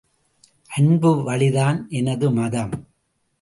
[0.69, 2.73] அன்பு வழிதான் எனது மதம்!